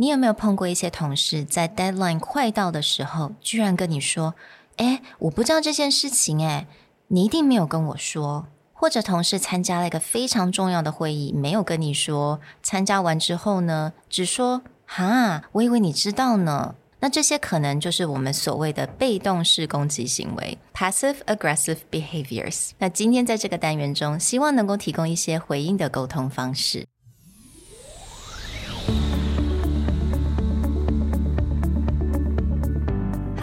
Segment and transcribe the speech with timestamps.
[0.00, 4.34] 你有没有碰过一些同事在 deadline 快到的时候，居然跟你说
[4.78, 6.66] ：“哎，我不知道这件事情，哎，
[7.08, 22.70] 你一定没有跟我说。”或者同事参加了一个非常重要的会议，没有跟你说，参加完之后呢，只说：“哈，我以为你知道呢。”那这些可能就是我们所谓的被动式攻击行为 （passive aggressive behaviors）。
[22.78, 26.86] 那今天在这个单元中，希望能够提供一些回应的沟通方式。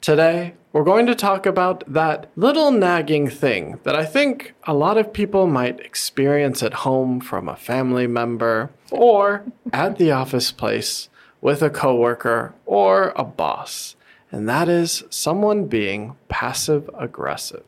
[0.00, 4.98] Today, we're going to talk about that little nagging thing that I think a lot
[4.98, 11.08] of people might experience at home from a family member or at the office place
[11.40, 13.96] with a coworker or a boss,
[14.30, 17.64] and that is someone being passive aggressive.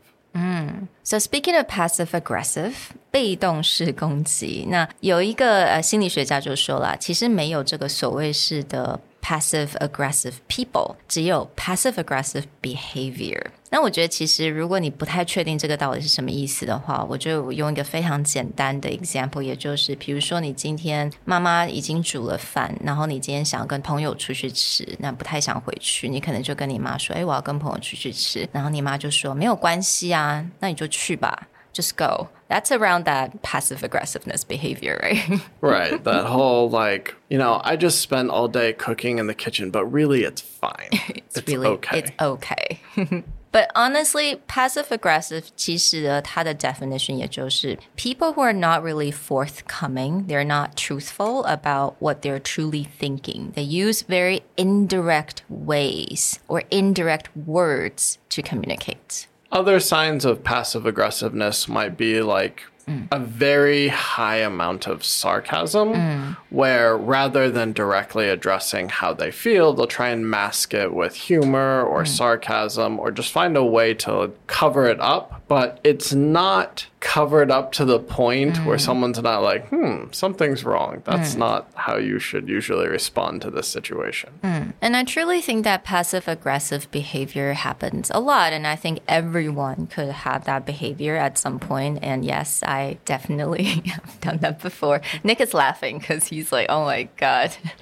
[1.03, 13.42] So speaking of passive aggressive，被动式攻击，那有一个呃心理学家就说了，其实没有这个所谓式的 passive aggressive people，只有 passive aggressive behavior。
[13.70, 32.29] 那我觉得其实如果你不太确定这个到底是什么意思的话，我就用一个非常简单的 example，也就是比如说你今天妈妈已经煮了饭，然后你今天想要跟朋友出去吃，那不太想回去，你可能就跟你妈说：“哎，我要跟朋友出去吃。”然后你妈就说：“没有关系啊，那你就去吧。” just go.
[32.49, 35.41] That's around that passive aggressiveness behavior, right?
[35.61, 36.03] right.
[36.03, 39.85] That whole like, you know, I just spent all day cooking in the kitchen, but
[39.87, 40.89] really it's fine.
[40.91, 41.99] it's, it's really okay.
[41.99, 42.81] It's okay.
[43.51, 50.77] But honestly, passive aggressive 其实呢，它的 definition 也就是 people who are not really forthcoming, they're not
[50.77, 53.53] truthful about what they're truly thinking.
[53.55, 59.27] They use very indirect ways or indirect words to communicate.
[59.54, 63.08] Other signs of passive aggressiveness might be like Mm.
[63.12, 66.38] a very high amount of sarcasm, mm.
[66.50, 71.82] where rather than directly addressing how they feel, they'll try and mask it with humor
[71.82, 72.08] or mm.
[72.08, 75.44] sarcasm or just find a way to cover it up.
[75.48, 78.67] But it's not covered up to the point mm.
[78.67, 81.03] where someone's not like, hmm, something's wrong.
[81.05, 81.39] That's mm.
[81.39, 84.31] not how you should usually respond to this situation.
[84.43, 84.73] Mm.
[84.81, 88.53] And I truly think that passive aggressive behavior happens a lot.
[88.53, 92.01] And I think everyone could have that behavior at some point.
[92.03, 95.01] And yes, I definitely have done that before.
[95.25, 97.57] Nick is laughing because he's like, oh my God.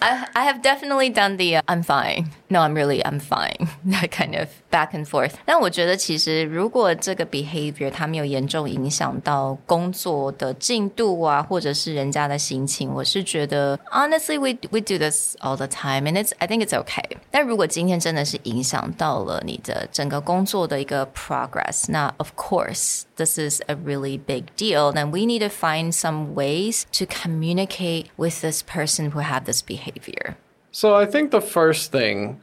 [0.00, 2.30] I, I have definitely done the uh, I'm fine.
[2.50, 3.68] No, I'm really, I'm fine.
[3.84, 5.36] That kind of back and forth.
[5.44, 16.64] 但我觉得其实如果这个 behavior 它没有严重 重影响到工作的进度啊，或者是人家的心情，我是觉得，honestly we we do this all the time and it's I think
[16.64, 17.16] it's okay。
[17.30, 24.92] 但如果今天真的是影响到了你的整个工作的一个 progress，那 of course this is a really big deal.
[24.92, 29.62] Then we need to find some ways to communicate with this person who have this
[29.62, 30.36] behavior.
[30.70, 32.36] So I think the first thing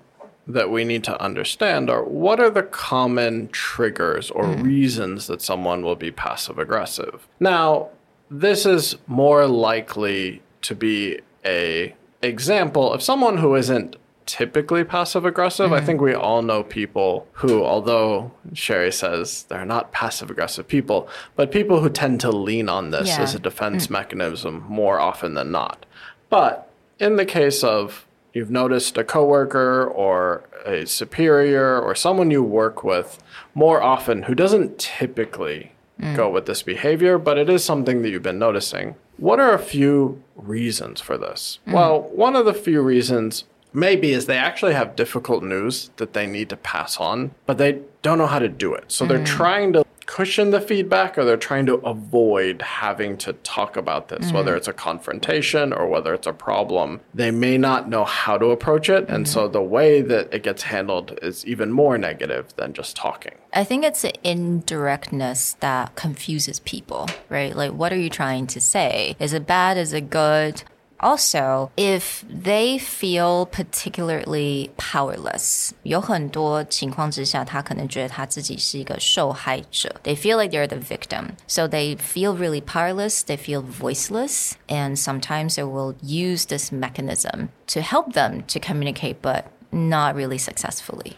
[0.47, 4.63] that we need to understand are what are the common triggers or mm.
[4.63, 7.27] reasons that someone will be passive aggressive.
[7.41, 7.89] Now,
[8.31, 13.97] this is more likely to be a example of someone who isn't
[14.27, 15.71] typically passive aggressive.
[15.71, 15.81] Mm.
[15.81, 21.09] I think we all know people who, although Sherry says they're not passive aggressive people,
[21.37, 23.23] but people who tend to lean on this yeah.
[23.23, 23.91] as a defense mm.
[23.91, 25.87] mechanism more often than not.
[26.31, 32.43] But in the case of you've noticed a coworker or a superior or someone you
[32.43, 33.23] work with
[33.55, 36.15] more often who doesn't typically mm.
[36.17, 38.97] go with this behavior, but it is something that you've been noticing.
[39.17, 41.61] What are a few reasons for this?
[41.67, 41.73] Mm.
[41.73, 46.27] Well, one of the few reasons maybe is they actually have difficult news that they
[46.27, 48.85] need to pass on, but they don't know how to do it.
[48.89, 49.09] So mm.
[49.09, 54.09] they're trying to cushion the feedback or they're trying to avoid having to talk about
[54.09, 54.37] this, mm-hmm.
[54.37, 57.01] whether it's a confrontation or whether it's a problem.
[57.13, 59.09] They may not know how to approach it.
[59.09, 59.53] And so mm-hmm.
[59.53, 63.35] the way that it gets handled is even more negative than just talking.
[63.53, 67.55] I think it's the indirectness that confuses people, right?
[67.55, 69.17] Like, what are you trying to say?
[69.19, 69.77] Is it bad?
[69.77, 70.65] Is it good?
[71.04, 79.96] Also, if they feel particularly powerless, 有很多情况之下，他可能觉得他自己是一个受害者。
[80.04, 81.36] They feel like they're the victim.
[81.48, 87.48] So they feel really powerless, they feel voiceless, and sometimes they will use this mechanism
[87.68, 91.16] to help them to communicate, but not really successfully.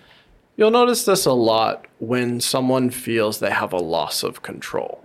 [0.57, 4.99] You'll notice this a lot when someone feels they have a loss of control.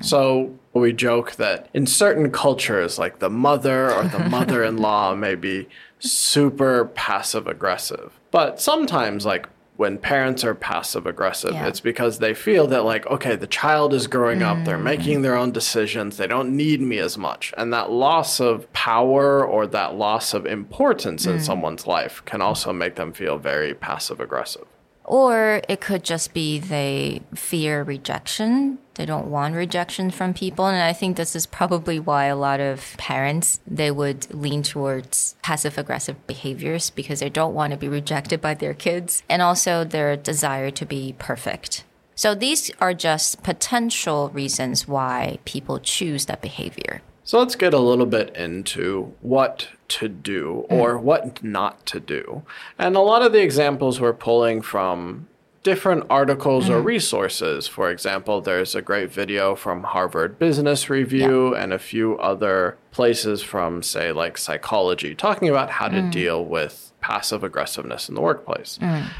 [0.00, 5.15] So we joke that in certain cultures, like the mother or the mother in law
[5.15, 5.67] may be
[5.99, 8.19] super passive aggressive.
[8.31, 9.47] But sometimes, like
[9.77, 11.67] when parents are passive aggressive, Yeah.
[11.67, 14.83] it's because they feel that, like, okay, the child is growing up, they're mm.
[14.83, 17.53] making their own decisions, they don't need me as much.
[17.57, 21.41] And that loss of power or that loss of importance in mm.
[21.41, 24.65] someone's life can also make them feel very passive aggressive.
[25.07, 28.79] Or it could just be they fear rejection.
[28.95, 30.67] They don't want rejection from people.
[30.67, 35.35] And I think this is probably why a lot of parents, they would lean towards
[35.41, 39.23] passive aggressive behaviors because they don't want to be rejected by their kids.
[39.29, 41.85] And also their desire to be perfect.
[42.13, 47.01] So these are just potential reasons why people choose that behavior.
[47.27, 50.73] So let's get a little bit into what to do hmm.
[50.73, 52.43] or what not to do.
[52.79, 55.27] And a lot of the examples we're pulling from
[55.61, 56.87] different articles or hmm.
[56.87, 57.67] resources.
[57.67, 63.43] For example, there's a great video from Harvard Business Review and a few other places
[63.43, 66.09] from, say, like psychology, talking about how to hmm.
[66.09, 68.79] deal with passive aggressiveness in the workplace.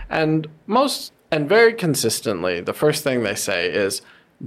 [0.09, 4.01] And most, and very consistently, the first thing they say is,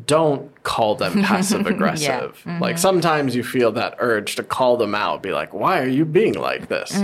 [0.05, 2.43] don't call them passive aggressive.
[2.59, 6.05] Like sometimes you feel that urge to call them out, be like, why are you
[6.05, 7.01] being like this?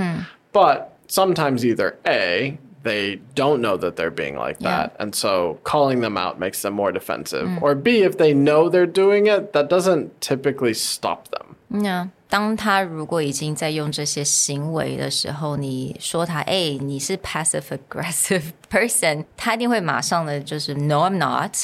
[0.51, 4.95] But sometimes either A, they don't know that they're being like that.
[4.99, 7.47] And so calling them out makes them more defensive.
[7.61, 11.55] Or B, if they know they're doing it, that doesn't typically stop them.
[11.69, 12.09] Yeah.
[12.27, 21.55] 当他如果已经在用这些行为的时候，你说他，哎，你是 passive aggressive person，他一定会马上的就是 No, I'm not。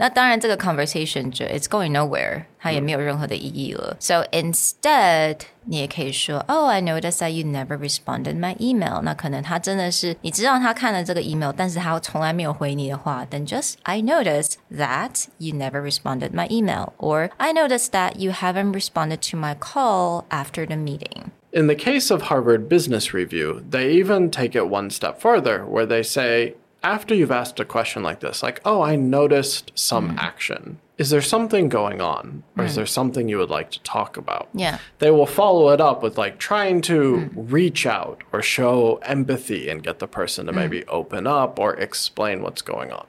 [0.00, 3.96] 那当然，这个 conversation 就 it's going nowhere，它也没有任何的意义了。
[3.98, 9.00] So instead，你也可以说，Oh, I noticed that you never responded my email。
[9.00, 18.32] 那可能他真的是你知道他看了这个 email，但是他从来没有回你的话，then just I noticed that you never responded my email, or I noticed that you
[18.32, 21.30] haven't responded to my call after the meeting.
[21.52, 25.86] In the case of Harvard Business Review, they even take it one step further, where
[25.86, 26.52] they say,
[26.83, 30.17] after you've asked a question like this, like, oh, I noticed some mm.
[30.19, 30.79] action.
[30.97, 32.43] Is there something going on?
[32.57, 32.75] Or is mm.
[32.75, 34.49] there something you would like to talk about?
[34.53, 34.77] Yeah.
[34.99, 37.31] They will follow it up with like trying to mm.
[37.35, 42.41] reach out or show empathy and get the person to maybe open up or explain
[42.41, 43.05] what's going on.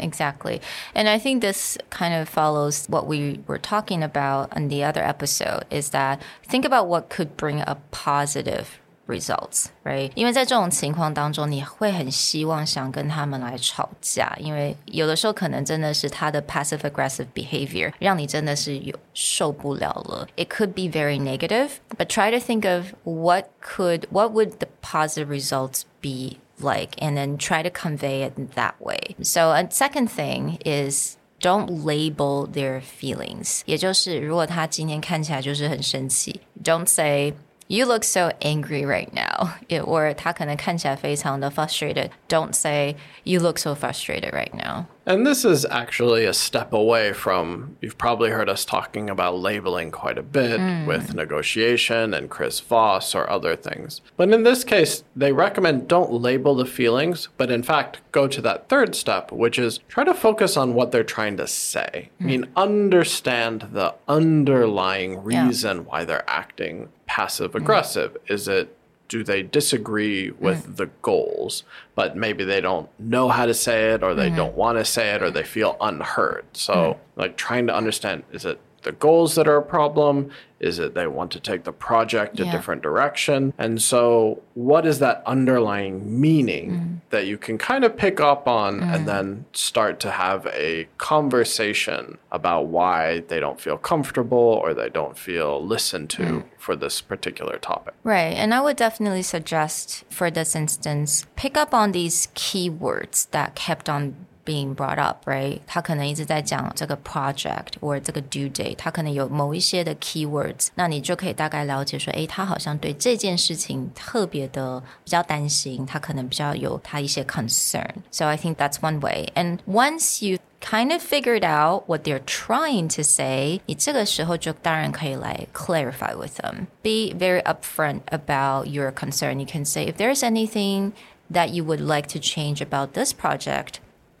[0.00, 0.60] Exactly.
[0.94, 5.02] And I think this kind of follows what we were talking about on the other
[5.02, 10.09] episode is that think about what could bring a positive results, right?
[10.15, 20.27] 因为在这种情况当中，你会很希望想跟他们来吵架，因为有的时候可能真的是他的 passive aggressive behavior 让你真的是有受不了了。
[20.37, 25.27] It could be very negative, but try to think of what could what would the positive
[25.27, 29.15] results be like and then try to convey it that way.
[29.23, 33.61] So a second thing is don't label their feelings.
[33.65, 37.33] 也就是如果他今天看起来就是很生气，don't say
[37.67, 39.53] You look so angry right now.
[39.69, 42.09] It, or 他可能看起来非常的 frustrated.
[42.27, 44.87] Don't say you look so frustrated right now.
[45.05, 49.89] And this is actually a step away from, you've probably heard us talking about labeling
[49.89, 54.01] quite a bit with negotiation and Chris Voss or other things.
[54.15, 58.41] But in this case, they recommend don't label the feelings, but in fact, go to
[58.41, 62.09] that third step, which is try to focus on what they're trying to say.
[62.19, 65.47] I mean, understand the underlying Yeah.
[65.47, 67.62] reason why they're acting passive mm-hmm.
[67.62, 68.16] aggressive.
[68.28, 68.76] Is it
[69.08, 71.62] do they disagree with the goals,
[71.94, 74.36] but maybe they don't know how to say it or they mm-hmm.
[74.36, 76.44] don't want to say it or they feel unheard?
[76.52, 77.20] So, mm-hmm.
[77.20, 80.30] like trying to understand is it the goals that are a problem?
[80.60, 83.52] Is it they want to take the project a different direction?
[83.58, 87.10] And so, what is that underlying meaning mm.
[87.10, 89.06] that you can kind of pick up on and mm.
[89.06, 95.18] then start to have a conversation about why they don't feel comfortable or they don't
[95.18, 97.94] feel listened to for this particular topic?
[98.04, 98.34] Right.
[98.34, 103.90] And I would definitely suggest for this instance, pick up on these keywords that kept
[103.90, 105.59] on being brought up, right？
[105.67, 119.31] 他可能一直在讲这个 project 或这个 due date，他可能有某一些的 keywords，那你就可以大概了解说，诶，他好像对这件事情特别的比较担心，他可能比较有他一些 concern。So I think that's one way.
[119.35, 126.39] And once you kind of figured out what they're trying to say, 你这个时候就当然可以来 clarify with
[126.39, 126.65] them.
[126.81, 129.39] Be very upfront about your concern.
[129.39, 130.93] You can say if there's anything
[131.31, 133.75] that you would like to change about this project,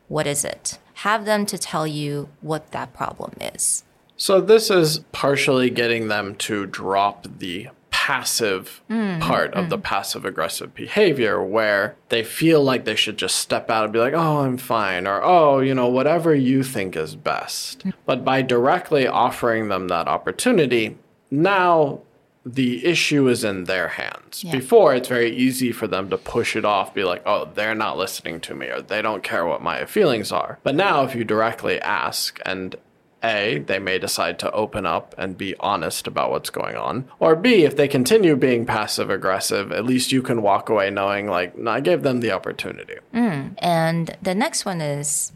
[0.08, 0.78] what is it?
[0.94, 3.84] Have them to tell you what that problem is.
[4.16, 9.68] So this is partially getting them to drop the passive mm, part of mm.
[9.68, 13.98] the passive aggressive behavior where they feel like they should just step out and be
[13.98, 17.80] like, oh, I'm fine, or oh, you know, whatever you think is best.
[17.80, 17.94] Mm.
[18.04, 20.96] But by directly offering them that opportunity,
[21.30, 22.00] now
[22.46, 24.44] the issue is in their hands.
[24.44, 24.52] Yeah.
[24.52, 27.98] Before, it's very easy for them to push it off, be like, oh, they're not
[27.98, 30.60] listening to me, or they don't care what my feelings are.
[30.62, 32.76] But now, if you directly ask, and
[33.24, 37.34] A, they may decide to open up and be honest about what's going on, or
[37.34, 41.58] B, if they continue being passive aggressive, at least you can walk away knowing, like,
[41.58, 42.98] no, I gave them the opportunity.
[43.12, 43.56] Mm.
[43.58, 45.32] And the next one is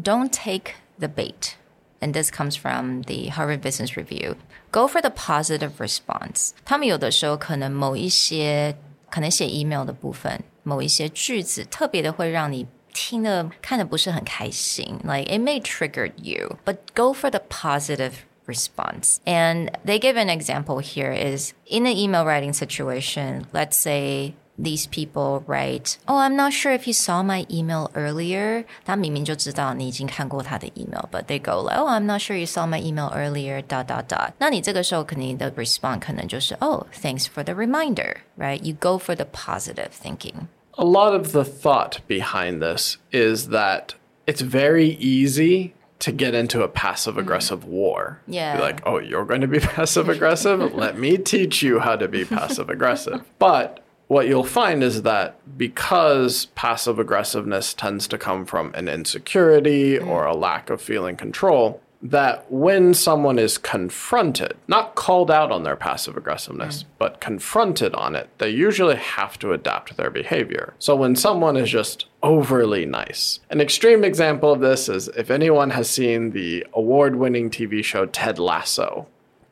[0.00, 1.56] don't take the bait
[2.01, 4.35] and this comes from the Harvard Business Review.
[4.71, 6.51] Go for the positive response.
[6.65, 8.75] 他们有的时候可能某一些
[9.09, 14.99] 可能写 email 的部分，某一些句子特别的会让你听的看的不是很开心。
[15.03, 18.13] Like it may trigger you, but go for the positive
[18.45, 19.17] response.
[19.25, 24.87] And they give an example here is in an email writing situation, let's say these
[24.87, 31.39] people write, "Oh, I'm not sure if you saw my email earlier." 他明明就知道你已经看过他的 email，but they
[31.39, 34.31] go like, "Oh, I'm not sure you saw my email earlier." dot dot dot.
[34.39, 38.61] 那你这个时候肯定的 response 可能就是 "Oh, thanks for the reminder." Right?
[38.63, 40.47] You go for the positive thinking.
[40.79, 43.95] A lot of the thought behind this is that
[44.27, 47.69] it's very easy to get into a passive aggressive mm.
[47.69, 48.21] war.
[48.27, 48.57] Yeah.
[48.57, 50.75] Be like, oh, you're going to be passive aggressive?
[50.75, 53.23] Let me teach you how to be passive aggressive.
[53.39, 53.80] But
[54.12, 60.06] what you'll find is that because passive aggressiveness tends to come from an insecurity mm.
[60.06, 65.62] or a lack of feeling control, that when someone is confronted, not called out on
[65.62, 66.86] their passive aggressiveness, mm.
[66.98, 70.74] but confronted on it, they usually have to adapt their behavior.
[70.78, 75.70] So when someone is just overly nice, an extreme example of this is if anyone
[75.70, 79.06] has seen the award winning TV show Ted Lasso,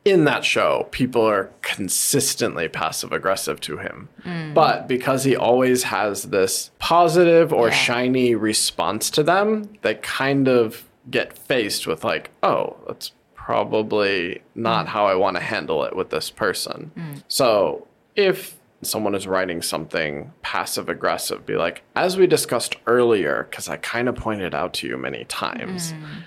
[0.04, 4.09] in that show, people are consistently passive aggressive to him.
[4.25, 4.54] Mm.
[4.54, 7.75] But because he always has this positive or yeah.
[7.75, 14.87] shiny response to them, they kind of get faced with, like, oh, that's probably not
[14.87, 14.88] mm.
[14.88, 16.92] how I want to handle it with this person.
[16.97, 17.23] Mm.
[17.28, 23.69] So if someone is writing something passive aggressive, be like, as we discussed earlier, because
[23.69, 26.23] I kind of pointed out to you many times mm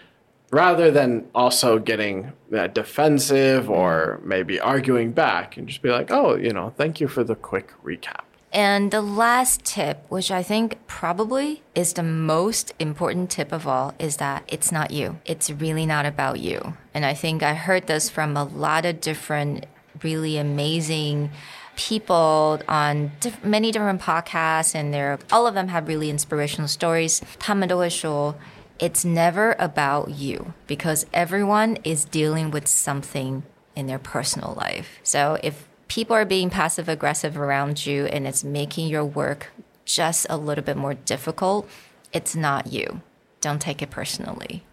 [0.52, 6.36] rather than also getting uh, defensive or maybe arguing back and just be like, oh,
[6.36, 8.22] you know, thank you for the quick recap.
[8.50, 13.94] And the last tip, which I think probably is the most important tip of all,
[13.98, 15.18] is that it's not you.
[15.26, 16.74] It's really not about you.
[16.94, 19.66] And I think I heard this from a lot of different
[20.02, 21.30] really amazing
[21.76, 27.22] people on diff many different podcasts and they're all of them have really inspirational stories.
[27.38, 28.34] 他们都会说
[28.79, 33.43] it's never about you because everyone is dealing with something
[33.75, 34.99] in their personal life.
[35.03, 39.51] So if people are being passive aggressive around you and it's making your work
[39.85, 41.69] just a little bit more difficult,
[42.11, 43.01] it's not you.
[43.41, 44.63] Don't take it personally.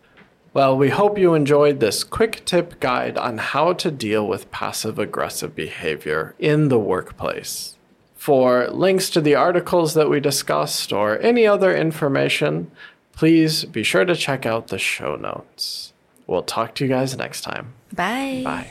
[0.53, 4.99] Well, we hope you enjoyed this quick tip guide on how to deal with passive
[4.99, 7.77] aggressive behavior in the workplace.
[8.17, 12.71] For links to the articles that we discussed or any other information,
[13.20, 15.94] please be sure to check out the show notes.
[16.28, 17.74] We'll talk to you guys next time.
[17.94, 18.42] Bye.
[18.44, 18.68] Bye.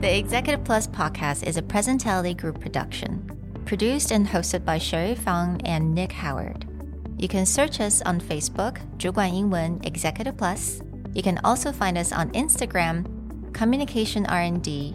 [0.00, 3.24] The Executive Plus podcast is a Presentality Group production,
[3.64, 6.66] produced and hosted by Sherry Fang and Nick Howard.
[7.16, 10.82] You can search us on Facebook, 主管英文 Executive Plus.
[11.14, 13.04] You can also find us on Instagram,
[13.54, 14.94] Communication R&D,